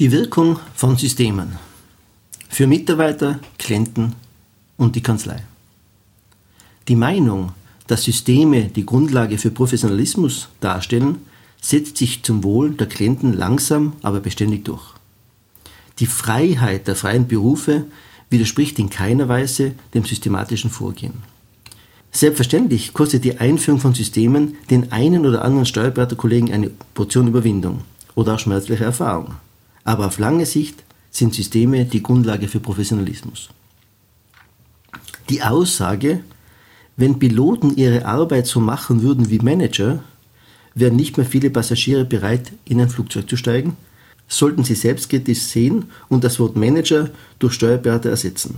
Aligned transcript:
Die 0.00 0.12
Wirkung 0.12 0.58
von 0.74 0.96
Systemen 0.96 1.58
für 2.48 2.66
Mitarbeiter, 2.66 3.38
Klienten 3.58 4.14
und 4.78 4.96
die 4.96 5.02
Kanzlei. 5.02 5.42
Die 6.88 6.96
Meinung, 6.96 7.52
dass 7.86 8.04
Systeme 8.04 8.70
die 8.70 8.86
Grundlage 8.86 9.36
für 9.36 9.50
Professionalismus 9.50 10.48
darstellen, 10.60 11.18
setzt 11.60 11.98
sich 11.98 12.22
zum 12.22 12.42
Wohl 12.44 12.70
der 12.70 12.86
Klienten 12.86 13.34
langsam, 13.34 13.92
aber 14.00 14.20
beständig 14.20 14.64
durch. 14.64 14.94
Die 15.98 16.06
Freiheit 16.06 16.88
der 16.88 16.96
freien 16.96 17.28
Berufe 17.28 17.84
widerspricht 18.30 18.78
in 18.78 18.88
keiner 18.88 19.28
Weise 19.28 19.72
dem 19.92 20.06
systematischen 20.06 20.70
Vorgehen. 20.70 21.22
Selbstverständlich 22.10 22.94
kostet 22.94 23.24
die 23.24 23.36
Einführung 23.36 23.80
von 23.80 23.92
Systemen 23.92 24.56
den 24.70 24.92
einen 24.92 25.26
oder 25.26 25.44
anderen 25.44 25.66
Steuerberaterkollegen 25.66 26.54
eine 26.54 26.70
Portion 26.94 27.28
Überwindung 27.28 27.82
oder 28.14 28.36
auch 28.36 28.38
schmerzliche 28.38 28.84
Erfahrung. 28.84 29.34
Aber 29.84 30.06
auf 30.06 30.18
lange 30.18 30.46
Sicht 30.46 30.84
sind 31.10 31.34
Systeme 31.34 31.84
die 31.84 32.02
Grundlage 32.02 32.48
für 32.48 32.60
Professionalismus. 32.60 33.50
Die 35.28 35.42
Aussage, 35.42 36.20
wenn 36.96 37.18
Piloten 37.18 37.76
ihre 37.76 38.04
Arbeit 38.04 38.46
so 38.46 38.60
machen 38.60 39.02
würden 39.02 39.30
wie 39.30 39.38
Manager, 39.38 40.02
wären 40.74 40.96
nicht 40.96 41.16
mehr 41.16 41.26
viele 41.26 41.50
Passagiere 41.50 42.04
bereit, 42.04 42.52
in 42.64 42.80
ein 42.80 42.90
Flugzeug 42.90 43.28
zu 43.28 43.36
steigen, 43.36 43.76
sollten 44.28 44.64
sie 44.64 44.74
selbstkritisch 44.74 45.40
sehen 45.40 45.86
und 46.08 46.24
das 46.24 46.38
Wort 46.38 46.56
Manager 46.56 47.10
durch 47.38 47.54
Steuerberater 47.54 48.10
ersetzen. 48.10 48.56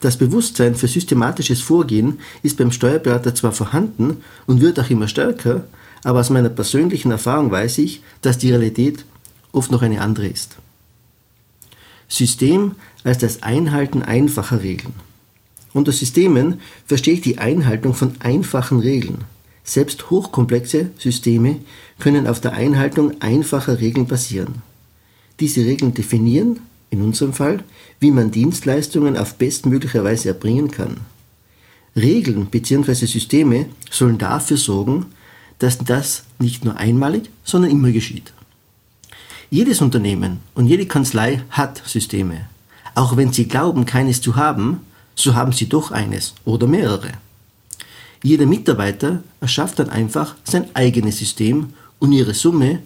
Das 0.00 0.16
Bewusstsein 0.16 0.74
für 0.74 0.88
systematisches 0.88 1.60
Vorgehen 1.60 2.18
ist 2.42 2.56
beim 2.56 2.72
Steuerberater 2.72 3.34
zwar 3.34 3.52
vorhanden 3.52 4.18
und 4.46 4.60
wird 4.60 4.80
auch 4.80 4.90
immer 4.90 5.08
stärker, 5.08 5.64
aber 6.04 6.20
aus 6.20 6.30
meiner 6.30 6.48
persönlichen 6.48 7.10
Erfahrung 7.10 7.50
weiß 7.50 7.78
ich, 7.78 8.02
dass 8.22 8.38
die 8.38 8.50
Realität 8.50 9.04
oft 9.52 9.70
noch 9.70 9.82
eine 9.82 10.00
andere 10.00 10.26
ist. 10.26 10.56
System 12.08 12.74
als 13.04 13.18
das 13.18 13.42
Einhalten 13.42 14.02
einfacher 14.02 14.62
Regeln. 14.62 14.94
Unter 15.72 15.92
Systemen 15.92 16.60
verstehe 16.86 17.14
ich 17.14 17.20
die 17.22 17.38
Einhaltung 17.38 17.94
von 17.94 18.14
einfachen 18.20 18.80
Regeln. 18.80 19.24
Selbst 19.64 20.10
hochkomplexe 20.10 20.90
Systeme 20.98 21.60
können 21.98 22.26
auf 22.26 22.40
der 22.40 22.52
Einhaltung 22.52 23.20
einfacher 23.22 23.80
Regeln 23.80 24.06
basieren. 24.06 24.56
Diese 25.40 25.64
Regeln 25.64 25.94
definieren, 25.94 26.60
in 26.90 27.00
unserem 27.00 27.32
Fall, 27.32 27.64
wie 28.00 28.10
man 28.10 28.30
Dienstleistungen 28.30 29.16
auf 29.16 29.36
bestmögliche 29.36 30.04
Weise 30.04 30.28
erbringen 30.28 30.70
kann. 30.70 30.98
Regeln 31.96 32.46
bzw. 32.46 33.06
Systeme 33.06 33.66
sollen 33.90 34.18
dafür 34.18 34.58
sorgen, 34.58 35.06
dass 35.58 35.78
das 35.78 36.24
nicht 36.38 36.64
nur 36.64 36.76
einmalig, 36.76 37.30
sondern 37.44 37.70
immer 37.70 37.92
geschieht. 37.92 38.32
Jedes 39.52 39.82
Unternehmen 39.82 40.40
und 40.54 40.66
jede 40.66 40.86
Kanzlei 40.86 41.42
hat 41.50 41.82
Systeme. 41.84 42.46
Auch 42.94 43.18
wenn 43.18 43.34
sie 43.34 43.48
glauben, 43.48 43.84
keines 43.84 44.22
zu 44.22 44.36
haben, 44.36 44.80
so 45.14 45.34
haben 45.34 45.52
sie 45.52 45.68
doch 45.68 45.90
eines 45.90 46.32
oder 46.46 46.66
mehrere. 46.66 47.10
Jeder 48.22 48.46
Mitarbeiter 48.46 49.22
erschafft 49.42 49.78
dann 49.78 49.90
einfach 49.90 50.36
sein 50.44 50.74
eigenes 50.74 51.18
System 51.18 51.74
und 51.98 52.12
ihre 52.12 52.32
Summe 52.32 52.78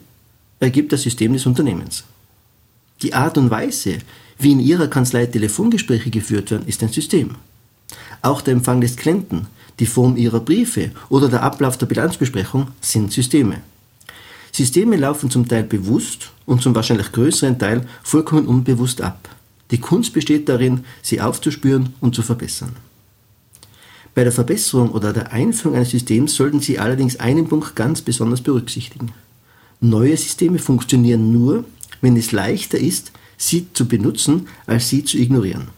ergibt 0.59 0.93
das 0.93 1.03
System 1.03 1.35
des 1.35 1.47
Unternehmens. 1.47 2.03
Die 3.01 3.15
Art 3.15 3.39
und 3.39 3.49
Weise, 3.53 3.99
wie 4.37 4.51
in 4.51 4.59
Ihrer 4.59 4.89
Kanzlei 4.89 5.27
Telefongespräche 5.27 6.11
geführt 6.11 6.51
werden, 6.51 6.67
ist 6.67 6.83
ein 6.83 6.89
System. 6.89 7.37
Auch 8.23 8.41
der 8.41 8.55
Empfang 8.55 8.81
des 8.81 8.97
Klienten, 8.97 9.47
die 9.79 9.87
Form 9.87 10.17
Ihrer 10.17 10.41
Briefe 10.41 10.91
oder 11.11 11.29
der 11.29 11.45
Ablauf 11.45 11.79
der 11.79 11.87
Bilanzbesprechung 11.87 12.73
sind 12.81 13.13
Systeme. 13.13 13.59
Systeme 14.57 14.97
laufen 14.97 15.31
zum 15.31 15.47
Teil 15.47 15.65
bewusst 15.65 16.33
und 16.47 16.63
zum 16.63 16.75
wahrscheinlich 16.75 17.13
größeren 17.13 17.59
Teil 17.59 17.87
vollkommen 18.03 18.47
unbewusst 18.47 19.03
ab. 19.03 19.29
Die 19.71 19.77
Kunst 19.77 20.15
besteht 20.15 20.49
darin, 20.49 20.87
sie 21.03 21.21
aufzuspüren 21.21 21.93
und 22.01 22.15
zu 22.15 22.23
verbessern. 22.23 22.75
Bei 24.15 24.25
der 24.25 24.33
Verbesserung 24.33 24.93
oder 24.93 25.13
der 25.13 25.31
Einführung 25.31 25.77
eines 25.77 25.91
Systems 25.91 26.37
sollten 26.37 26.61
Sie 26.61 26.79
allerdings 26.79 27.21
einen 27.21 27.49
Punkt 27.49 27.77
ganz 27.77 28.01
besonders 28.01 28.41
berücksichtigen. 28.41 29.13
Neue 29.83 30.17
Systeme 30.17 30.59
funktionieren 30.59 31.33
nur, 31.33 31.67
wenn 32.01 32.17
es 32.17 32.33
leichter 32.33 32.79
ist, 32.79 33.13
sie 33.37 33.67
zu 33.75 33.87
benutzen, 33.87 34.49
als 34.67 34.89
sie 34.89 35.05
zu 35.05 35.19
ignorieren. 35.19 35.69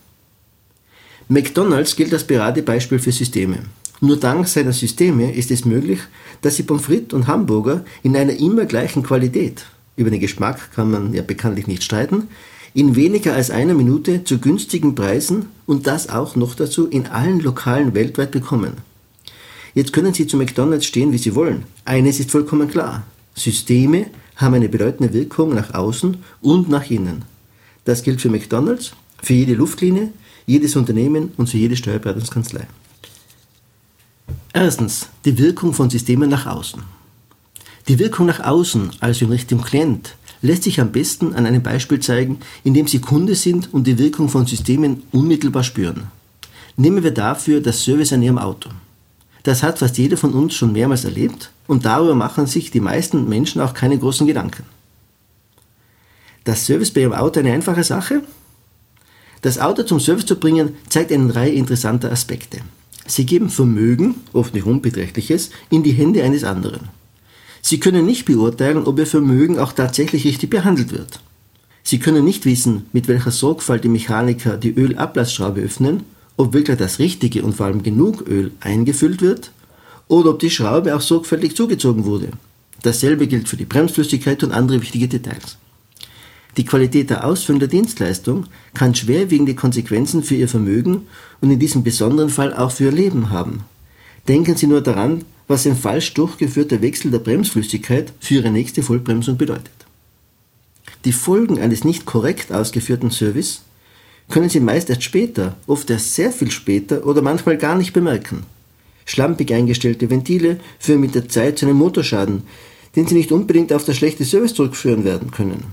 McDonald's 1.26 1.96
gilt 1.96 2.12
als 2.12 2.24
Paradebeispiel 2.24 3.00
für 3.00 3.10
Systeme. 3.10 3.64
Nur 4.00 4.16
dank 4.16 4.46
seiner 4.46 4.72
Systeme 4.72 5.32
ist 5.32 5.50
es 5.50 5.64
möglich, 5.64 6.00
dass 6.40 6.56
sie 6.56 6.62
Pommes 6.62 6.84
frites 6.84 7.14
und 7.14 7.26
Hamburger 7.26 7.84
in 8.02 8.16
einer 8.16 8.38
immer 8.38 8.64
gleichen 8.64 9.02
Qualität, 9.02 9.64
über 9.96 10.10
den 10.10 10.20
Geschmack 10.20 10.72
kann 10.72 10.90
man 10.90 11.12
ja 11.14 11.22
bekanntlich 11.22 11.66
nicht 11.66 11.82
streiten, 11.82 12.28
in 12.74 12.94
weniger 12.94 13.34
als 13.34 13.50
einer 13.50 13.74
Minute 13.74 14.22
zu 14.22 14.38
günstigen 14.38 14.94
Preisen 14.94 15.46
und 15.66 15.88
das 15.88 16.08
auch 16.08 16.36
noch 16.36 16.54
dazu 16.54 16.86
in 16.86 17.06
allen 17.06 17.40
Lokalen 17.40 17.94
weltweit 17.94 18.30
bekommen. 18.30 18.74
Jetzt 19.74 19.92
können 19.92 20.14
Sie 20.14 20.26
zu 20.26 20.36
McDonald's 20.36 20.86
stehen, 20.86 21.12
wie 21.12 21.18
Sie 21.18 21.34
wollen. 21.34 21.64
Eines 21.84 22.20
ist 22.20 22.30
vollkommen 22.30 22.68
klar. 22.68 23.04
Systeme 23.34 24.06
haben 24.36 24.54
eine 24.54 24.68
bedeutende 24.68 25.12
Wirkung 25.12 25.54
nach 25.54 25.74
außen 25.74 26.18
und 26.40 26.68
nach 26.68 26.88
innen. 26.90 27.24
Das 27.84 28.02
gilt 28.02 28.20
für 28.20 28.30
McDonald's, 28.30 28.92
für 29.22 29.34
jede 29.34 29.54
Luftlinie, 29.54 30.12
jedes 30.46 30.76
Unternehmen 30.76 31.32
und 31.36 31.48
für 31.48 31.58
jede 31.58 31.76
Steuerberatungskanzlei. 31.76 32.66
Erstens 34.52 35.08
die 35.24 35.38
Wirkung 35.38 35.74
von 35.74 35.90
Systemen 35.90 36.30
nach 36.30 36.46
außen. 36.46 36.82
Die 37.86 37.98
Wirkung 37.98 38.26
nach 38.26 38.40
außen, 38.40 38.90
also 39.00 39.26
in 39.26 39.30
Richtung 39.30 39.60
Klient, 39.60 40.14
lässt 40.40 40.62
sich 40.62 40.80
am 40.80 40.92
besten 40.92 41.34
an 41.34 41.46
einem 41.46 41.62
Beispiel 41.62 42.00
zeigen, 42.00 42.40
in 42.64 42.74
dem 42.74 42.86
Sie 42.86 43.00
Kunde 43.00 43.34
sind 43.34 43.72
und 43.72 43.86
die 43.86 43.98
Wirkung 43.98 44.28
von 44.28 44.46
Systemen 44.46 45.02
unmittelbar 45.12 45.64
spüren. 45.64 46.08
Nehmen 46.76 47.02
wir 47.02 47.10
dafür 47.10 47.60
das 47.60 47.82
Service 47.82 48.12
an 48.12 48.22
Ihrem 48.22 48.38
Auto. 48.38 48.70
Das 49.42 49.62
hat 49.62 49.78
fast 49.78 49.98
jeder 49.98 50.16
von 50.16 50.32
uns 50.32 50.54
schon 50.54 50.72
mehrmals 50.72 51.04
erlebt 51.04 51.50
und 51.66 51.84
darüber 51.84 52.14
machen 52.14 52.46
sich 52.46 52.70
die 52.70 52.80
meisten 52.80 53.28
Menschen 53.28 53.60
auch 53.60 53.74
keine 53.74 53.98
großen 53.98 54.26
Gedanken. 54.26 54.64
Das 56.44 56.64
Service 56.64 56.92
bei 56.92 57.02
Ihrem 57.02 57.12
Auto 57.12 57.40
eine 57.40 57.52
einfache 57.52 57.84
Sache? 57.84 58.22
Das 59.42 59.58
Auto 59.58 59.82
zum 59.82 60.00
Service 60.00 60.26
zu 60.26 60.38
bringen 60.38 60.76
zeigt 60.88 61.12
eine 61.12 61.34
Reihe 61.34 61.52
interessanter 61.52 62.10
Aspekte. 62.10 62.60
Sie 63.08 63.26
geben 63.26 63.48
Vermögen, 63.48 64.16
oft 64.32 64.54
nicht 64.54 64.66
unbeträchtliches, 64.66 65.50
in 65.70 65.82
die 65.82 65.92
Hände 65.92 66.22
eines 66.22 66.44
anderen. 66.44 66.88
Sie 67.62 67.80
können 67.80 68.06
nicht 68.06 68.26
beurteilen, 68.26 68.84
ob 68.84 68.98
Ihr 68.98 69.06
Vermögen 69.06 69.58
auch 69.58 69.72
tatsächlich 69.72 70.24
richtig 70.24 70.50
behandelt 70.50 70.92
wird. 70.92 71.20
Sie 71.82 71.98
können 71.98 72.24
nicht 72.24 72.44
wissen, 72.44 72.86
mit 72.92 73.08
welcher 73.08 73.30
Sorgfalt 73.30 73.82
die 73.82 73.88
Mechaniker 73.88 74.58
die 74.58 74.74
Ölablassschraube 74.74 75.62
öffnen, 75.62 76.02
ob 76.36 76.52
wirklich 76.52 76.76
das 76.76 76.98
Richtige 76.98 77.42
und 77.42 77.54
vor 77.56 77.66
allem 77.66 77.82
genug 77.82 78.28
Öl 78.28 78.52
eingefüllt 78.60 79.22
wird 79.22 79.52
oder 80.06 80.30
ob 80.30 80.38
die 80.38 80.50
Schraube 80.50 80.94
auch 80.94 81.00
sorgfältig 81.00 81.56
zugezogen 81.56 82.04
wurde. 82.04 82.28
Dasselbe 82.82 83.26
gilt 83.26 83.48
für 83.48 83.56
die 83.56 83.64
Bremsflüssigkeit 83.64 84.44
und 84.44 84.52
andere 84.52 84.80
wichtige 84.82 85.08
Details. 85.08 85.56
Die 86.56 86.64
Qualität 86.64 87.10
der 87.10 87.24
Ausführung 87.24 87.60
der 87.60 87.68
Dienstleistung 87.68 88.46
kann 88.74 88.94
schwerwiegende 88.94 89.54
Konsequenzen 89.54 90.22
für 90.22 90.34
Ihr 90.34 90.48
Vermögen 90.48 91.02
und 91.40 91.50
in 91.50 91.58
diesem 91.58 91.84
besonderen 91.84 92.30
Fall 92.30 92.54
auch 92.54 92.72
für 92.72 92.84
Ihr 92.84 92.92
Leben 92.92 93.30
haben. 93.30 93.64
Denken 94.26 94.56
Sie 94.56 94.66
nur 94.66 94.80
daran, 94.80 95.24
was 95.46 95.66
ein 95.66 95.76
falsch 95.76 96.14
durchgeführter 96.14 96.82
Wechsel 96.82 97.10
der 97.10 97.20
Bremsflüssigkeit 97.20 98.12
für 98.20 98.34
Ihre 98.34 98.50
nächste 98.50 98.82
Vollbremsung 98.82 99.36
bedeutet. 99.36 99.70
Die 101.04 101.12
Folgen 101.12 101.58
eines 101.58 101.84
nicht 101.84 102.06
korrekt 102.06 102.52
ausgeführten 102.52 103.10
Service 103.10 103.62
können 104.28 104.50
Sie 104.50 104.60
meist 104.60 104.90
erst 104.90 105.04
später, 105.04 105.56
oft 105.66 105.88
erst 105.90 106.14
sehr 106.14 106.32
viel 106.32 106.50
später 106.50 107.06
oder 107.06 107.22
manchmal 107.22 107.56
gar 107.56 107.76
nicht 107.76 107.92
bemerken. 107.92 108.42
Schlampig 109.06 109.52
eingestellte 109.54 110.10
Ventile 110.10 110.60
führen 110.78 111.00
mit 111.00 111.14
der 111.14 111.28
Zeit 111.28 111.58
zu 111.58 111.66
einem 111.66 111.78
Motorschaden, 111.78 112.42
den 112.94 113.06
Sie 113.06 113.14
nicht 113.14 113.32
unbedingt 113.32 113.72
auf 113.72 113.84
das 113.84 113.96
schlechte 113.96 114.24
Service 114.24 114.54
zurückführen 114.54 115.04
werden 115.04 115.30
können. 115.30 115.64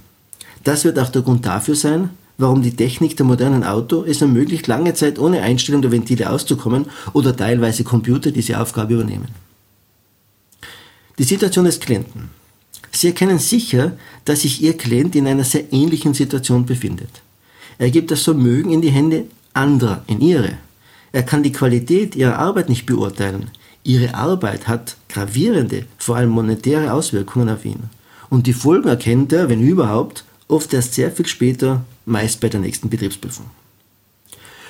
Das 0.65 0.83
wird 0.83 0.97
auch 0.97 1.09
der 1.09 1.21
Grund 1.21 1.45
dafür 1.45 1.75
sein, 1.75 2.09
warum 2.39 2.63
die 2.63 2.75
Technik 2.75 3.15
der 3.15 3.25
modernen 3.25 3.63
Auto 3.63 4.03
es 4.03 4.21
ermöglicht, 4.21 4.65
lange 4.65 4.95
Zeit 4.95 5.19
ohne 5.19 5.41
Einstellung 5.43 5.83
der 5.83 5.91
Ventile 5.91 6.29
auszukommen 6.29 6.87
oder 7.13 7.37
teilweise 7.37 7.83
Computer 7.83 8.31
diese 8.31 8.59
Aufgabe 8.59 8.95
übernehmen. 8.95 9.27
Die 11.19 11.23
Situation 11.23 11.65
des 11.65 11.79
Klienten. 11.79 12.29
Sie 12.91 13.07
erkennen 13.07 13.37
sicher, 13.37 13.93
dass 14.25 14.41
sich 14.41 14.61
Ihr 14.63 14.75
Klient 14.75 15.15
in 15.15 15.27
einer 15.27 15.43
sehr 15.43 15.71
ähnlichen 15.71 16.15
Situation 16.15 16.65
befindet. 16.65 17.21
Er 17.77 17.91
gibt 17.91 18.09
das 18.09 18.23
Vermögen 18.23 18.71
in 18.71 18.81
die 18.81 18.89
Hände 18.89 19.25
anderer, 19.53 20.03
in 20.07 20.19
Ihre. 20.19 20.53
Er 21.11 21.23
kann 21.23 21.43
die 21.43 21.51
Qualität 21.51 22.15
Ihrer 22.15 22.39
Arbeit 22.39 22.69
nicht 22.69 22.87
beurteilen. 22.87 23.51
Ihre 23.83 24.15
Arbeit 24.15 24.67
hat 24.67 24.97
gravierende, 25.09 25.85
vor 25.99 26.15
allem 26.15 26.31
monetäre 26.31 26.91
Auswirkungen 26.91 27.49
auf 27.49 27.65
ihn. 27.65 27.83
Und 28.29 28.47
die 28.47 28.53
Folgen 28.53 28.89
erkennt 28.89 29.31
er, 29.31 29.47
wenn 29.47 29.61
überhaupt, 29.61 30.25
oft 30.47 30.73
erst 30.73 30.93
sehr 30.93 31.11
viel 31.11 31.25
später, 31.25 31.83
meist 32.05 32.39
bei 32.39 32.49
der 32.49 32.59
nächsten 32.59 32.89
Betriebsprüfung. 32.89 33.45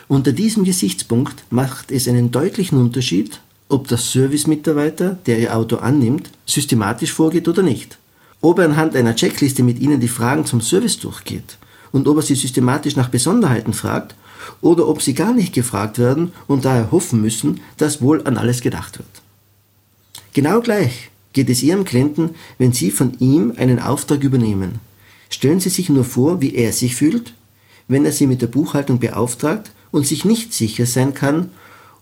Unter 0.07 0.31
diesem 0.31 0.63
Gesichtspunkt 0.63 1.44
macht 1.50 1.92
es 1.92 2.07
einen 2.07 2.31
deutlichen 2.31 2.77
Unterschied, 2.77 3.39
ob 3.69 3.88
der 3.88 3.98
Servicemitarbeiter, 3.98 5.18
der 5.25 5.39
Ihr 5.39 5.56
Auto 5.56 5.77
annimmt, 5.77 6.30
systematisch 6.45 7.12
vorgeht 7.12 7.48
oder 7.48 7.63
nicht. 7.63 7.98
Ob 8.42 8.60
er 8.60 8.66
anhand 8.66 8.95
einer 8.95 9.16
Checkliste 9.16 9.63
mit 9.63 9.80
Ihnen 9.80 10.00
die 10.00 10.07
Fragen 10.07 10.45
zum 10.45 10.62
Service 10.62 11.00
durchgeht 11.00 11.57
und 11.92 12.07
ob 12.07 12.18
er 12.18 12.21
Sie 12.21 12.36
systematisch 12.36 12.95
nach 12.95 13.10
Besonderheiten 13.10 13.74
fragt 13.74 14.16
oder 14.62 14.88
ob 14.88 15.01
Sie 15.01 15.16
gar 15.16 15.33
nicht 15.33 15.54
gefragt 15.54 15.98
werden 15.98 16.31
und 16.45 16.66
daher 16.66 16.92
hoffen 16.92 17.21
müssen, 17.21 17.62
dass 17.78 18.01
wohl 18.01 18.21
an 18.28 18.38
alles 18.38 18.62
gedacht 18.62 19.00
wird. 19.00 19.10
Genau 20.33 20.62
gleich 20.62 21.10
geht 21.33 21.50
es 21.50 21.63
Ihrem 21.63 21.86
Klienten, 21.86 22.36
wenn 22.60 22.74
Sie 22.74 22.92
von 22.92 23.18
ihm 23.19 23.54
einen 23.57 23.80
Auftrag 23.80 24.24
übernehmen. 24.24 24.80
Stellen 25.30 25.60
Sie 25.60 25.69
sich 25.69 25.89
nur 25.89 26.04
vor, 26.04 26.42
wie 26.42 26.56
er 26.56 26.72
sich 26.72 26.95
fühlt, 26.95 27.33
wenn 27.88 28.06
er 28.06 28.12
Sie 28.12 28.27
mit 28.27 28.42
der 28.42 28.48
Buchhaltung 28.48 29.00
beauftragt 29.00 29.72
und 29.92 30.06
sich 30.06 30.25
nicht 30.25 30.54
sicher 30.54 30.86
sein 30.86 31.13
kann, 31.13 31.50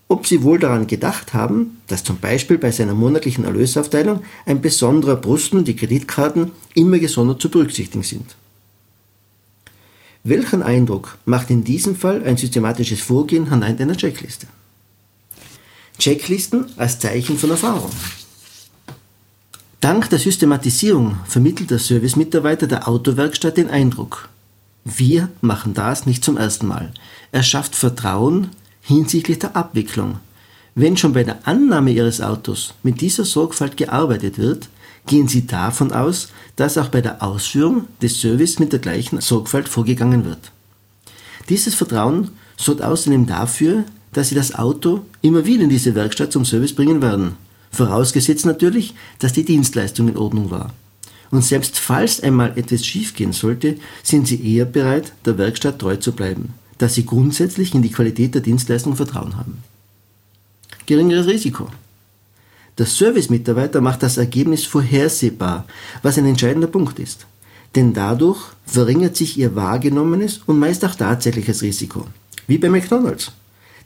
ob 0.08 0.26
Sie 0.26 0.42
wohl 0.42 0.58
daran 0.58 0.86
gedacht 0.86 1.32
haben, 1.32 1.80
dass 1.86 2.04
zum 2.04 2.18
Beispiel 2.18 2.58
bei 2.58 2.70
seiner 2.70 2.94
monatlichen 2.94 3.44
Erlösaufteilung 3.44 4.22
ein 4.46 4.60
besonderer 4.60 5.16
Posten, 5.16 5.64
die 5.64 5.76
Kreditkarten, 5.76 6.52
immer 6.74 6.98
gesondert 6.98 7.40
zu 7.40 7.48
berücksichtigen 7.50 8.02
sind. 8.02 8.36
Welchen 10.22 10.62
Eindruck 10.62 11.18
macht 11.26 11.50
in 11.50 11.64
diesem 11.64 11.96
Fall 11.96 12.22
ein 12.24 12.36
systematisches 12.36 13.00
Vorgehen 13.00 13.48
anhand 13.48 13.80
einer 13.80 13.96
Checkliste? 13.96 14.46
Checklisten 15.98 16.66
als 16.76 16.98
Zeichen 16.98 17.38
von 17.38 17.50
Erfahrung. 17.50 17.90
Dank 19.84 20.08
der 20.08 20.18
Systematisierung 20.18 21.18
vermittelt 21.26 21.70
der 21.70 21.78
Servicemitarbeiter 21.78 22.66
der 22.66 22.88
Autowerkstatt 22.88 23.58
den 23.58 23.68
Eindruck, 23.68 24.30
wir 24.82 25.28
machen 25.42 25.74
das 25.74 26.06
nicht 26.06 26.24
zum 26.24 26.38
ersten 26.38 26.66
Mal. 26.66 26.94
Er 27.32 27.42
schafft 27.42 27.76
Vertrauen, 27.76 28.48
hinsichtlich 28.80 29.40
der 29.40 29.54
Abwicklung. 29.54 30.20
Wenn 30.74 30.96
schon 30.96 31.12
bei 31.12 31.22
der 31.22 31.46
Annahme 31.46 31.90
Ihres 31.90 32.22
Autos 32.22 32.72
mit 32.82 33.02
dieser 33.02 33.26
Sorgfalt 33.26 33.76
gearbeitet 33.76 34.38
wird, 34.38 34.70
gehen 35.06 35.28
Sie 35.28 35.46
davon 35.46 35.92
aus, 35.92 36.28
dass 36.56 36.78
auch 36.78 36.88
bei 36.88 37.02
der 37.02 37.22
Ausführung 37.22 37.84
des 38.00 38.18
Service 38.18 38.58
mit 38.58 38.72
der 38.72 38.80
gleichen 38.80 39.20
Sorgfalt 39.20 39.68
vorgegangen 39.68 40.24
wird. 40.24 40.50
Dieses 41.50 41.74
Vertrauen 41.74 42.30
sorgt 42.56 42.80
außerdem 42.80 43.26
dafür, 43.26 43.84
dass 44.14 44.30
Sie 44.30 44.34
das 44.34 44.54
Auto 44.54 45.02
immer 45.20 45.44
wieder 45.44 45.64
in 45.64 45.68
diese 45.68 45.94
Werkstatt 45.94 46.32
zum 46.32 46.46
Service 46.46 46.74
bringen 46.74 47.02
werden. 47.02 47.43
Vorausgesetzt 47.74 48.46
natürlich, 48.46 48.94
dass 49.18 49.32
die 49.32 49.44
Dienstleistung 49.44 50.08
in 50.08 50.16
Ordnung 50.16 50.50
war. 50.50 50.72
Und 51.30 51.44
selbst 51.44 51.78
falls 51.78 52.20
einmal 52.20 52.56
etwas 52.56 52.86
schiefgehen 52.86 53.32
sollte, 53.32 53.76
sind 54.02 54.28
Sie 54.28 54.54
eher 54.54 54.64
bereit, 54.64 55.12
der 55.26 55.36
Werkstatt 55.36 55.80
treu 55.80 55.96
zu 55.96 56.12
bleiben 56.12 56.54
dass 56.78 56.94
sie 56.94 57.06
grundsätzlich 57.06 57.74
in 57.74 57.82
die 57.82 57.90
Qualität 57.90 58.34
der 58.34 58.42
Dienstleistung 58.42 58.96
Vertrauen 58.96 59.36
haben. 59.36 59.62
Geringeres 60.86 61.26
Risiko. 61.26 61.68
Der 62.76 62.86
Service-Mitarbeiter 62.86 63.80
macht 63.80 64.02
das 64.02 64.16
Ergebnis 64.16 64.64
vorhersehbar, 64.64 65.64
was 66.02 66.18
ein 66.18 66.26
entscheidender 66.26 66.66
Punkt 66.66 66.98
ist. 66.98 67.26
Denn 67.74 67.92
dadurch 67.92 68.40
verringert 68.66 69.16
sich 69.16 69.38
ihr 69.38 69.54
wahrgenommenes 69.54 70.40
und 70.46 70.58
meist 70.58 70.84
auch 70.84 70.94
tatsächliches 70.94 71.62
Risiko. 71.62 72.06
Wie 72.46 72.58
bei 72.58 72.68
McDonald's. 72.68 73.32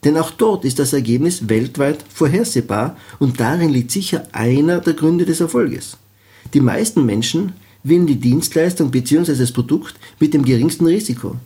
Denn 0.05 0.17
auch 0.17 0.31
dort 0.31 0.65
ist 0.65 0.79
das 0.79 0.93
Ergebnis 0.93 1.49
weltweit 1.49 2.05
vorhersehbar 2.13 2.97
und 3.19 3.41
darin 3.41 3.71
liegt 3.71 3.91
sicher 3.91 4.27
einer 4.33 4.81
der 4.81 4.95
Gründe 4.95 5.25
des 5.25 5.41
Erfolges. 5.41 5.97
Die 6.55 6.61
meisten 6.61 7.05
Menschen 7.05 7.53
wählen 7.83 8.07
die 8.07 8.21
Dienstleistung 8.21 8.91
bzw. 8.91 9.35
das 9.35 9.53
Produkt 9.53 9.95
mit 10.21 10.35
dem 10.35 10.45
geringsten 10.45 10.87
Risiko 10.87 11.37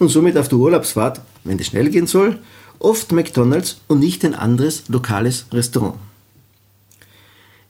und 0.00 0.08
somit 0.08 0.36
auf 0.36 0.48
der 0.48 0.58
Urlaubsfahrt, 0.58 1.20
wenn 1.44 1.58
es 1.58 1.66
schnell 1.66 1.90
gehen 1.90 2.08
soll, 2.08 2.38
oft 2.80 3.12
McDonald's 3.12 3.80
und 3.86 4.00
nicht 4.00 4.24
ein 4.24 4.34
anderes 4.34 4.84
lokales 4.88 5.46
Restaurant. 5.52 5.94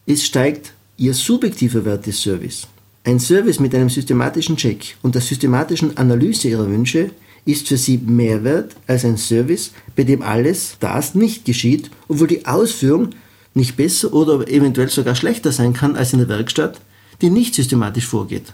Es 0.07 0.25
steigt 0.25 0.73
Ihr 0.97 1.15
subjektiver 1.15 1.85
Wert 1.85 2.07
des 2.07 2.23
Service. 2.23 2.67
Ein 3.05 3.19
Service 3.19 3.59
mit 3.59 3.75
einem 3.75 3.89
systematischen 3.89 4.57
Check 4.57 4.97
und 5.03 5.15
der 5.15 5.23
systematischen 5.23 5.97
Analyse 5.97 6.49
Ihrer 6.49 6.69
Wünsche 6.69 7.11
ist 7.45 7.69
für 7.69 7.77
Sie 7.77 7.99
mehr 7.99 8.45
wert 8.45 8.77
als 8.87 9.05
ein 9.05 9.17
Service, 9.17 9.73
bei 9.97 10.05
dem 10.05 10.23
alles 10.23 10.77
das 10.81 11.15
nicht 11.15 11.45
geschieht, 11.45 11.91
obwohl 12.09 12.29
die 12.29 12.47
Ausführung 12.47 13.11
nicht 13.55 13.77
besser 13.77 14.13
oder 14.13 14.47
eventuell 14.49 14.89
sogar 14.89 15.15
schlechter 15.15 15.53
sein 15.53 15.73
kann 15.73 15.97
als 15.97 16.13
in 16.13 16.21
der 16.21 16.29
Werkstatt, 16.29 16.81
die 17.21 17.31
nicht 17.31 17.55
systematisch 17.55 18.07
vorgeht, 18.07 18.53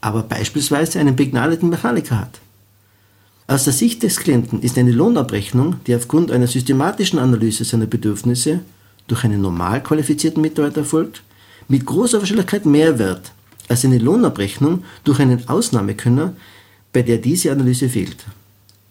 aber 0.00 0.22
beispielsweise 0.22 0.98
einen 0.98 1.16
begnadeten 1.16 1.68
Mechaniker 1.68 2.18
hat. 2.18 2.40
Aus 3.46 3.64
der 3.64 3.72
Sicht 3.72 4.02
des 4.02 4.16
Klienten 4.16 4.60
ist 4.60 4.76
eine 4.76 4.92
Lohnabrechnung, 4.92 5.76
die 5.86 5.94
aufgrund 5.94 6.30
einer 6.30 6.46
systematischen 6.46 7.18
Analyse 7.18 7.64
seiner 7.64 7.86
Bedürfnisse 7.86 8.60
durch 9.06 9.24
einen 9.24 9.40
normal 9.40 9.82
qualifizierten 9.82 10.42
Mitarbeiter 10.42 10.80
erfolgt, 10.80 11.22
mit 11.66 11.86
großer 11.86 12.18
Wahrscheinlichkeit 12.18 12.66
mehr 12.66 12.98
wert 12.98 13.32
als 13.68 13.84
eine 13.84 13.98
Lohnabrechnung 13.98 14.84
durch 15.04 15.20
einen 15.20 15.48
Ausnahmekönner, 15.48 16.34
bei 16.92 17.02
der 17.02 17.18
diese 17.18 17.52
Analyse 17.52 17.88
fehlt. 17.88 18.24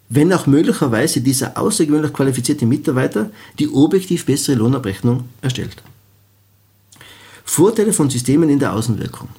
Wenn 0.09 0.31
auch 0.31 0.47
möglicherweise 0.47 1.21
dieser 1.21 1.57
außergewöhnlich 1.57 2.13
qualifizierte 2.13 2.65
Mitarbeiter 2.65 3.29
die 3.59 3.67
objektiv 3.67 4.25
bessere 4.25 4.55
Lohnabrechnung 4.55 5.25
erstellt. 5.41 5.83
Vorteile 7.43 7.93
von 7.93 8.09
Systemen 8.09 8.49
in 8.49 8.59
der 8.59 8.73
Außenwirkung. 8.73 9.29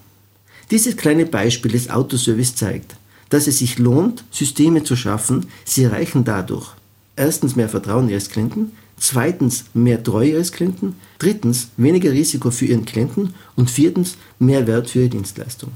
Dieses 0.70 0.96
kleine 0.96 1.24
Beispiel 1.24 1.72
des 1.72 1.88
Autoservice 1.88 2.54
zeigt, 2.54 2.96
dass 3.30 3.46
es 3.46 3.58
sich 3.58 3.78
lohnt, 3.78 4.24
Systeme 4.30 4.82
zu 4.84 4.96
schaffen. 4.96 5.46
Sie 5.64 5.84
erreichen 5.84 6.24
dadurch 6.24 6.72
erstens 7.16 7.56
mehr 7.56 7.68
Vertrauen 7.68 8.08
ihres 8.08 8.30
Klienten, 8.30 8.72
zweitens 8.98 9.64
mehr 9.74 10.02
Treue 10.02 10.30
ihres 10.30 10.52
Klienten, 10.52 10.94
drittens 11.18 11.68
weniger 11.76 12.12
Risiko 12.12 12.50
für 12.50 12.66
ihren 12.66 12.84
Klienten 12.84 13.34
und 13.56 13.70
viertens 13.70 14.16
mehr 14.38 14.66
Wert 14.66 14.90
für 14.90 15.00
ihre 15.00 15.08
Dienstleistung. 15.08 15.72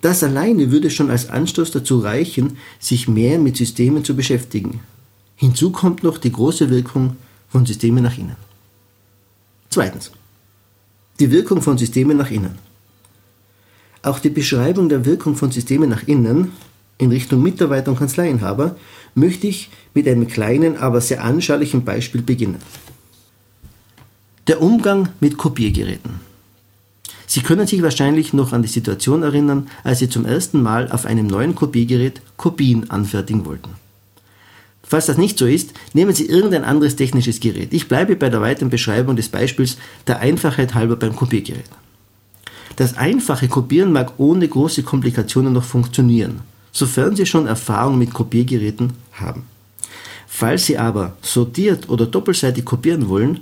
Das 0.00 0.22
alleine 0.22 0.70
würde 0.70 0.90
schon 0.90 1.10
als 1.10 1.28
Anstoß 1.28 1.70
dazu 1.70 1.98
reichen, 1.98 2.58
sich 2.78 3.08
mehr 3.08 3.38
mit 3.38 3.56
Systemen 3.56 4.04
zu 4.04 4.14
beschäftigen. 4.14 4.80
Hinzu 5.36 5.70
kommt 5.70 6.02
noch 6.02 6.18
die 6.18 6.32
große 6.32 6.70
Wirkung 6.70 7.16
von 7.48 7.66
Systemen 7.66 8.04
nach 8.04 8.16
innen. 8.16 8.36
Zweitens. 9.70 10.10
Die 11.18 11.30
Wirkung 11.30 11.62
von 11.62 11.78
Systemen 11.78 12.16
nach 12.16 12.30
innen. 12.30 12.58
Auch 14.02 14.18
die 14.18 14.30
Beschreibung 14.30 14.88
der 14.88 15.04
Wirkung 15.04 15.34
von 15.34 15.50
Systemen 15.50 15.90
nach 15.90 16.06
innen 16.06 16.52
in 16.98 17.10
Richtung 17.10 17.42
Mitarbeiter 17.42 17.90
und 17.90 17.98
Kanzleienhaber 17.98 18.76
möchte 19.14 19.46
ich 19.46 19.70
mit 19.94 20.06
einem 20.08 20.28
kleinen, 20.28 20.76
aber 20.76 21.00
sehr 21.00 21.24
anschaulichen 21.24 21.84
Beispiel 21.84 22.22
beginnen. 22.22 22.56
Der 24.46 24.62
Umgang 24.62 25.08
mit 25.20 25.36
Kopiergeräten. 25.36 26.25
Sie 27.26 27.40
können 27.40 27.66
sich 27.66 27.82
wahrscheinlich 27.82 28.32
noch 28.32 28.52
an 28.52 28.62
die 28.62 28.68
Situation 28.68 29.22
erinnern, 29.22 29.68
als 29.82 29.98
Sie 29.98 30.08
zum 30.08 30.24
ersten 30.24 30.62
Mal 30.62 30.90
auf 30.90 31.06
einem 31.06 31.26
neuen 31.26 31.54
Kopiergerät 31.54 32.20
Kopien 32.36 32.90
anfertigen 32.90 33.44
wollten. 33.44 33.70
Falls 34.88 35.06
das 35.06 35.18
nicht 35.18 35.36
so 35.36 35.46
ist, 35.46 35.72
nehmen 35.94 36.14
Sie 36.14 36.26
irgendein 36.26 36.62
anderes 36.62 36.94
technisches 36.94 37.40
Gerät. 37.40 37.72
Ich 37.72 37.88
bleibe 37.88 38.14
bei 38.14 38.28
der 38.28 38.40
weiteren 38.40 38.70
Beschreibung 38.70 39.16
des 39.16 39.28
Beispiels 39.28 39.78
der 40.06 40.20
Einfachheit 40.20 40.74
halber 40.74 40.94
beim 40.94 41.16
Kopiergerät. 41.16 41.68
Das 42.76 42.96
einfache 42.96 43.48
Kopieren 43.48 43.92
mag 43.92 44.12
ohne 44.18 44.46
große 44.46 44.84
Komplikationen 44.84 45.52
noch 45.52 45.64
funktionieren, 45.64 46.42
sofern 46.70 47.16
Sie 47.16 47.26
schon 47.26 47.46
Erfahrung 47.46 47.98
mit 47.98 48.14
Kopiergeräten 48.14 48.92
haben. 49.12 49.46
Falls 50.28 50.66
Sie 50.66 50.78
aber 50.78 51.16
sortiert 51.22 51.88
oder 51.88 52.06
doppelseitig 52.06 52.64
kopieren 52.64 53.08
wollen, 53.08 53.40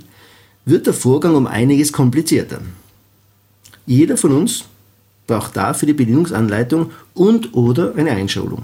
wird 0.63 0.87
der 0.87 0.93
Vorgang 0.93 1.35
um 1.35 1.45
einiges 1.45 1.91
komplizierter. 1.91 2.61
Jeder 3.85 4.17
von 4.17 4.31
uns 4.31 4.65
braucht 5.27 5.55
dafür 5.55 5.87
die 5.87 5.93
Bedienungsanleitung 5.93 6.91
und 7.13 7.53
oder 7.53 7.95
eine 7.95 8.11
Einschulung. 8.11 8.63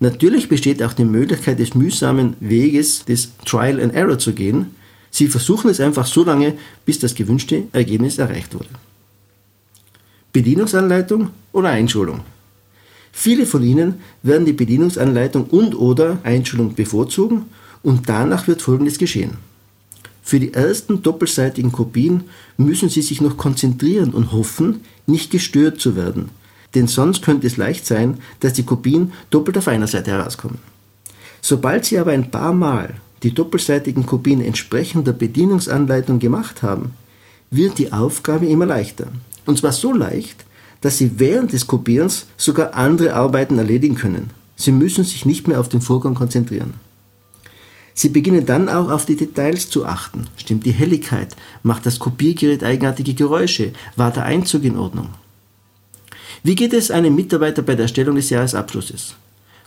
Natürlich 0.00 0.48
besteht 0.48 0.82
auch 0.82 0.94
die 0.94 1.04
Möglichkeit 1.04 1.58
des 1.58 1.74
mühsamen 1.74 2.34
Weges 2.40 3.04
des 3.04 3.32
Trial 3.44 3.80
and 3.80 3.94
Error 3.94 4.18
zu 4.18 4.32
gehen. 4.32 4.74
Sie 5.10 5.28
versuchen 5.28 5.70
es 5.70 5.80
einfach 5.80 6.06
so 6.06 6.24
lange, 6.24 6.54
bis 6.84 6.98
das 6.98 7.14
gewünschte 7.14 7.64
Ergebnis 7.72 8.18
erreicht 8.18 8.54
wurde. 8.54 8.68
Bedienungsanleitung 10.32 11.28
oder 11.52 11.68
Einschulung. 11.68 12.20
Viele 13.12 13.44
von 13.44 13.62
Ihnen 13.62 14.00
werden 14.22 14.46
die 14.46 14.54
Bedienungsanleitung 14.54 15.44
und 15.44 15.74
oder 15.74 16.18
Einschulung 16.22 16.74
bevorzugen 16.74 17.44
und 17.82 18.08
danach 18.08 18.48
wird 18.48 18.62
Folgendes 18.62 18.96
geschehen. 18.96 19.36
Für 20.22 20.38
die 20.38 20.54
ersten 20.54 21.02
doppelseitigen 21.02 21.72
Kopien 21.72 22.24
müssen 22.56 22.88
Sie 22.88 23.02
sich 23.02 23.20
noch 23.20 23.36
konzentrieren 23.36 24.12
und 24.12 24.32
hoffen, 24.32 24.80
nicht 25.06 25.30
gestört 25.30 25.80
zu 25.80 25.96
werden, 25.96 26.30
denn 26.74 26.86
sonst 26.86 27.22
könnte 27.22 27.46
es 27.46 27.56
leicht 27.56 27.86
sein, 27.86 28.18
dass 28.40 28.52
die 28.52 28.62
Kopien 28.62 29.12
doppelt 29.30 29.58
auf 29.58 29.68
einer 29.68 29.88
Seite 29.88 30.12
herauskommen. 30.12 30.58
Sobald 31.40 31.84
Sie 31.84 31.98
aber 31.98 32.12
ein 32.12 32.30
paar 32.30 32.52
Mal 32.52 32.94
die 33.24 33.34
doppelseitigen 33.34 34.06
Kopien 34.06 34.40
entsprechend 34.40 35.06
der 35.06 35.12
Bedienungsanleitung 35.12 36.18
gemacht 36.18 36.62
haben, 36.62 36.92
wird 37.50 37.78
die 37.78 37.92
Aufgabe 37.92 38.46
immer 38.46 38.66
leichter. 38.66 39.08
Und 39.44 39.58
zwar 39.58 39.72
so 39.72 39.92
leicht, 39.92 40.44
dass 40.80 40.98
Sie 40.98 41.18
während 41.18 41.52
des 41.52 41.66
Kopierens 41.66 42.26
sogar 42.36 42.74
andere 42.74 43.14
Arbeiten 43.14 43.58
erledigen 43.58 43.96
können. 43.96 44.30
Sie 44.56 44.72
müssen 44.72 45.04
sich 45.04 45.26
nicht 45.26 45.48
mehr 45.48 45.60
auf 45.60 45.68
den 45.68 45.80
Vorgang 45.80 46.14
konzentrieren. 46.14 46.74
Sie 47.94 48.08
beginnen 48.08 48.46
dann 48.46 48.68
auch 48.68 48.90
auf 48.90 49.04
die 49.06 49.16
Details 49.16 49.68
zu 49.68 49.84
achten. 49.84 50.26
Stimmt 50.36 50.64
die 50.64 50.72
Helligkeit? 50.72 51.36
Macht 51.62 51.86
das 51.86 51.98
Kopiergerät 51.98 52.64
eigenartige 52.64 53.14
Geräusche? 53.14 53.72
War 53.96 54.10
der 54.10 54.24
Einzug 54.24 54.64
in 54.64 54.78
Ordnung? 54.78 55.10
Wie 56.42 56.54
geht 56.54 56.72
es 56.72 56.90
einem 56.90 57.14
Mitarbeiter 57.14 57.62
bei 57.62 57.74
der 57.74 57.84
Erstellung 57.84 58.16
des 58.16 58.30
Jahresabschlusses? 58.30 59.14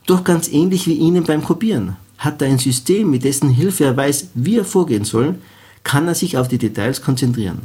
Doch 0.07 0.23
ganz 0.23 0.47
ähnlich 0.49 0.87
wie 0.87 0.95
Ihnen 0.95 1.23
beim 1.23 1.43
Kopieren. 1.43 1.95
Hat 2.17 2.41
er 2.41 2.47
ein 2.47 2.59
System, 2.59 3.11
mit 3.11 3.23
dessen 3.23 3.49
Hilfe 3.49 3.85
er 3.85 3.97
weiß, 3.97 4.29
wie 4.33 4.57
er 4.57 4.65
vorgehen 4.65 5.05
soll, 5.05 5.35
kann 5.83 6.07
er 6.07 6.15
sich 6.15 6.37
auf 6.37 6.47
die 6.47 6.57
Details 6.57 7.01
konzentrieren. 7.01 7.61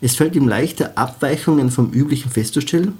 Es 0.00 0.16
fällt 0.16 0.36
ihm 0.36 0.48
leichter, 0.48 0.96
Abweichungen 0.96 1.70
vom 1.70 1.90
Üblichen 1.90 2.30
festzustellen, 2.30 2.98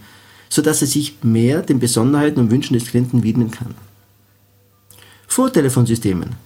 sodass 0.48 0.80
er 0.80 0.86
sich 0.86 1.16
mehr 1.22 1.62
den 1.62 1.78
Besonderheiten 1.78 2.40
und 2.40 2.50
Wünschen 2.50 2.74
des 2.74 2.86
Klienten 2.86 3.22
widmen 3.22 3.50
kann. 3.50 3.74
Vorteile 5.26 5.70
von 5.70 5.86
Systemen. 5.86 6.36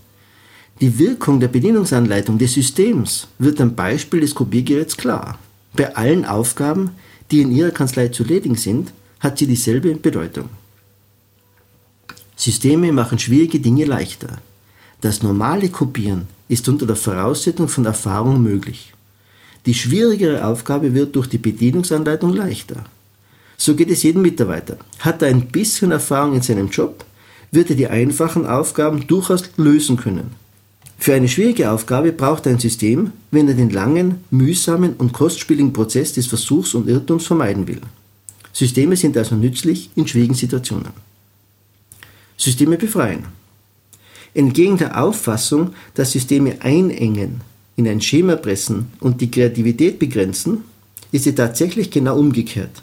Die 0.81 0.97
Wirkung 0.97 1.41
der 1.41 1.49
Bedienungsanleitung 1.49 2.39
des 2.39 2.55
Systems 2.55 3.27
wird 3.41 3.61
am 3.61 3.75
Beispiel 3.75 4.21
des 4.21 4.33
Kopiergeräts 4.33 4.97
klar. 4.97 5.37
Bei 5.75 5.97
allen 5.97 6.25
Aufgaben, 6.25 6.93
die 7.33 7.43
in 7.43 7.51
Ihrer 7.51 7.73
Kanzlei 7.73 8.09
zu 8.09 8.23
erledigen 8.23 8.55
sind, 8.55 8.93
hat 9.19 9.39
sie 9.39 9.49
dieselbe 9.49 9.97
Bedeutung. 9.97 10.49
Systeme 12.37 12.93
machen 12.93 13.19
schwierige 13.19 13.59
Dinge 13.59 13.87
leichter. 13.87 14.39
Das 15.01 15.25
normale 15.25 15.69
Kopieren 15.69 16.29
ist 16.49 16.69
unter 16.69 16.87
der 16.87 16.95
Voraussetzung 16.95 17.67
von 17.67 17.85
Erfahrung 17.85 18.41
möglich. 18.41 18.95
Die 19.67 19.75
schwierigere 19.75 20.47
Aufgabe 20.47 20.95
wird 20.95 21.17
durch 21.17 21.27
die 21.27 21.39
Bedienungsanleitung 21.39 22.33
leichter. 22.33 22.85
So 23.57 23.75
geht 23.75 23.91
es 23.91 24.05
jedem 24.05 24.23
Mitarbeiter. 24.23 24.77
Hat 25.01 25.23
er 25.23 25.29
ein 25.29 25.49
bisschen 25.49 25.91
Erfahrung 25.91 26.37
in 26.37 26.43
seinem 26.43 26.71
Job, 26.71 27.05
wird 27.51 27.71
er 27.71 27.77
die 27.77 27.89
einfachen 27.89 28.47
Aufgaben 28.47 29.09
durchaus 29.09 29.43
lösen 29.57 29.97
können. 29.97 30.37
Für 31.09 31.15
eine 31.15 31.27
schwierige 31.27 31.71
Aufgabe 31.71 32.13
braucht 32.13 32.47
ein 32.47 32.59
System, 32.59 33.13
wenn 33.31 33.49
er 33.49 33.55
den 33.55 33.71
langen, 33.71 34.17
mühsamen 34.31 34.93
und 34.97 35.15
kostspieligen 35.15 35.73
Prozess 35.73 36.13
des 36.13 36.27
Versuchs 36.27 36.75
und 36.75 36.87
Irrtums 36.87 37.27
vermeiden 37.27 37.67
will. 37.67 37.81
Systeme 38.53 38.95
sind 38.95 39.17
also 39.17 39.35
nützlich 39.35 39.89
in 39.97 40.07
schwierigen 40.07 40.35
Situationen. 40.35 40.93
Systeme 42.37 42.77
befreien. 42.77 43.25
Entgegen 44.35 44.77
der 44.77 45.03
Auffassung, 45.03 45.71
dass 45.95 46.13
Systeme 46.13 46.61
einengen, 46.61 47.41
in 47.77 47.89
ein 47.89 48.03
Schema 48.03 48.37
pressen 48.37 48.89
und 49.01 49.23
die 49.23 49.31
Kreativität 49.31 49.99
begrenzen, 49.99 50.65
ist 51.11 51.25
sie 51.25 51.35
tatsächlich 51.35 51.91
genau 51.91 52.19
umgekehrt. 52.19 52.83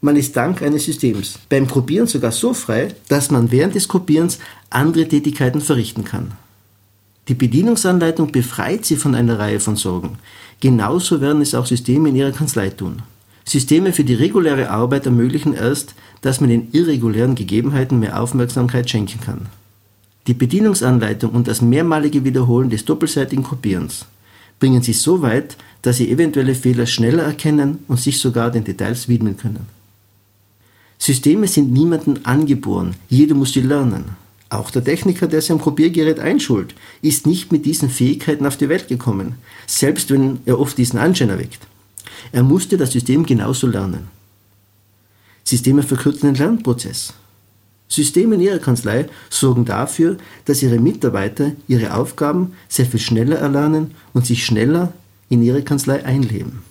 Man 0.00 0.16
ist 0.16 0.34
dank 0.34 0.62
eines 0.62 0.86
Systems 0.86 1.38
beim 1.50 1.68
Kopieren 1.68 2.06
sogar 2.06 2.32
so 2.32 2.54
frei, 2.54 2.94
dass 3.08 3.30
man 3.30 3.50
während 3.50 3.74
des 3.74 3.86
Kopierens 3.86 4.38
andere 4.70 5.06
Tätigkeiten 5.06 5.60
verrichten 5.60 6.04
kann. 6.04 6.32
Die 7.28 7.34
Bedienungsanleitung 7.34 8.30
befreit 8.30 8.84
sie 8.84 8.96
von 8.96 9.14
einer 9.14 9.38
Reihe 9.38 9.60
von 9.60 9.76
Sorgen. 9.76 10.18
Genauso 10.60 11.20
werden 11.20 11.42
es 11.42 11.54
auch 11.54 11.66
Systeme 11.66 12.08
in 12.08 12.16
ihrer 12.16 12.32
Kanzlei 12.32 12.70
tun. 12.70 13.02
Systeme 13.44 13.92
für 13.92 14.04
die 14.04 14.14
reguläre 14.14 14.70
Arbeit 14.70 15.06
ermöglichen 15.06 15.54
erst, 15.54 15.94
dass 16.20 16.40
man 16.40 16.50
den 16.50 16.68
irregulären 16.72 17.34
Gegebenheiten 17.34 17.98
mehr 17.98 18.20
Aufmerksamkeit 18.20 18.88
schenken 18.90 19.20
kann. 19.20 19.46
Die 20.26 20.34
Bedienungsanleitung 20.34 21.30
und 21.30 21.46
das 21.46 21.62
mehrmalige 21.62 22.24
Wiederholen 22.24 22.70
des 22.70 22.84
doppelseitigen 22.84 23.44
Kopierens 23.44 24.06
bringen 24.58 24.82
Sie 24.82 24.92
so 24.92 25.22
weit, 25.22 25.56
dass 25.82 25.98
Sie 25.98 26.10
eventuelle 26.10 26.54
Fehler 26.54 26.86
schneller 26.86 27.22
erkennen 27.22 27.78
und 27.88 28.00
sich 28.00 28.18
sogar 28.18 28.50
den 28.50 28.64
Details 28.64 29.08
widmen 29.08 29.36
können. 29.36 29.66
Systeme 30.98 31.46
sind 31.46 31.72
niemandem 31.72 32.18
angeboren, 32.22 32.94
jeder 33.08 33.34
muss 33.34 33.52
sie 33.52 33.60
lernen. 33.60 34.16
Auch 34.48 34.70
der 34.70 34.84
Techniker, 34.84 35.26
der 35.26 35.42
sein 35.42 35.58
Kopiergerät 35.58 36.20
einschult, 36.20 36.74
ist 37.02 37.26
nicht 37.26 37.50
mit 37.50 37.66
diesen 37.66 37.90
Fähigkeiten 37.90 38.46
auf 38.46 38.56
die 38.56 38.68
Welt 38.68 38.86
gekommen, 38.86 39.34
selbst 39.66 40.10
wenn 40.10 40.38
er 40.46 40.60
oft 40.60 40.78
diesen 40.78 40.98
Anschein 40.98 41.30
erweckt. 41.30 41.66
Er 42.32 42.44
musste 42.44 42.76
das 42.76 42.92
System 42.92 43.26
genauso 43.26 43.66
lernen. 43.66 44.08
Systeme 45.42 45.82
verkürzen 45.82 46.32
den 46.32 46.34
Lernprozess. 46.36 47.12
Systeme 47.88 48.34
in 48.34 48.40
Ihrer 48.40 48.58
Kanzlei 48.58 49.08
sorgen 49.30 49.64
dafür, 49.64 50.16
dass 50.44 50.62
Ihre 50.62 50.78
Mitarbeiter 50.78 51.52
ihre 51.68 51.94
Aufgaben 51.94 52.54
sehr 52.68 52.86
viel 52.86 52.98
schneller 52.98 53.36
erlernen 53.36 53.92
und 54.12 54.26
sich 54.26 54.44
schneller 54.44 54.92
in 55.28 55.42
Ihre 55.42 55.62
Kanzlei 55.62 56.04
einleben. 56.04 56.62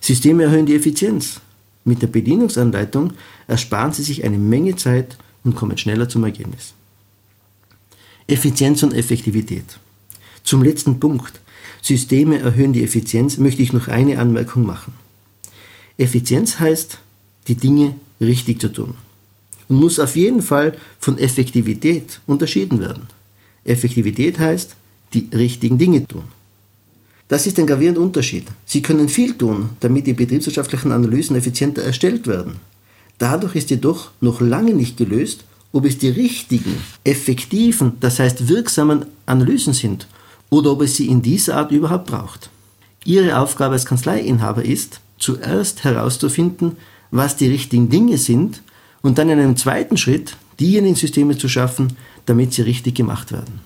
Systeme 0.00 0.44
erhöhen 0.44 0.66
die 0.66 0.74
Effizienz. 0.74 1.40
Mit 1.84 2.00
der 2.00 2.06
Bedienungsanleitung 2.06 3.12
ersparen 3.46 3.92
Sie 3.92 4.02
sich 4.02 4.24
eine 4.24 4.38
Menge 4.38 4.76
Zeit 4.76 5.18
und 5.44 5.56
kommen 5.56 5.78
schneller 5.78 6.08
zum 6.08 6.24
Ergebnis. 6.24 6.74
Effizienz 8.26 8.82
und 8.82 8.94
Effektivität. 8.94 9.78
Zum 10.44 10.62
letzten 10.62 11.00
Punkt. 11.00 11.40
Systeme 11.80 12.38
erhöhen 12.38 12.72
die 12.72 12.84
Effizienz, 12.84 13.38
möchte 13.38 13.62
ich 13.62 13.72
noch 13.72 13.88
eine 13.88 14.18
Anmerkung 14.18 14.64
machen. 14.64 14.92
Effizienz 15.98 16.60
heißt, 16.60 16.98
die 17.48 17.56
Dinge 17.56 17.94
richtig 18.20 18.60
zu 18.60 18.68
tun 18.68 18.94
und 19.68 19.76
muss 19.76 19.98
auf 19.98 20.16
jeden 20.16 20.42
Fall 20.42 20.76
von 21.00 21.18
Effektivität 21.18 22.20
unterschieden 22.26 22.80
werden. 22.80 23.08
Effektivität 23.64 24.38
heißt, 24.38 24.76
die 25.14 25.28
richtigen 25.32 25.78
Dinge 25.78 26.06
tun. 26.06 26.24
Das 27.28 27.46
ist 27.46 27.58
ein 27.58 27.66
gravierender 27.66 28.02
Unterschied. 28.02 28.44
Sie 28.66 28.82
können 28.82 29.08
viel 29.08 29.34
tun, 29.34 29.70
damit 29.80 30.06
die 30.06 30.12
betriebswirtschaftlichen 30.12 30.92
Analysen 30.92 31.36
effizienter 31.36 31.82
erstellt 31.82 32.26
werden. 32.26 32.56
Dadurch 33.22 33.54
ist 33.54 33.70
jedoch 33.70 34.10
noch 34.20 34.40
lange 34.40 34.74
nicht 34.74 34.96
gelöst, 34.96 35.44
ob 35.70 35.84
es 35.84 35.96
die 35.96 36.08
richtigen, 36.08 36.74
effektiven, 37.04 37.92
das 38.00 38.18
heißt 38.18 38.48
wirksamen 38.48 39.06
Analysen 39.26 39.74
sind 39.74 40.08
oder 40.50 40.72
ob 40.72 40.82
es 40.82 40.96
sie 40.96 41.06
in 41.06 41.22
dieser 41.22 41.58
Art 41.58 41.70
überhaupt 41.70 42.06
braucht. 42.06 42.50
Ihre 43.04 43.38
Aufgabe 43.38 43.74
als 43.74 43.86
Kanzleiinhaber 43.86 44.64
ist, 44.64 44.98
zuerst 45.18 45.84
herauszufinden, 45.84 46.72
was 47.12 47.36
die 47.36 47.46
richtigen 47.46 47.88
Dinge 47.88 48.18
sind 48.18 48.60
und 49.02 49.18
dann 49.18 49.30
in 49.30 49.38
einem 49.38 49.56
zweiten 49.56 49.96
Schritt 49.96 50.36
diejenigen 50.58 50.96
Systeme 50.96 51.38
zu 51.38 51.48
schaffen, 51.48 51.96
damit 52.26 52.52
sie 52.54 52.62
richtig 52.62 52.96
gemacht 52.96 53.30
werden. 53.30 53.60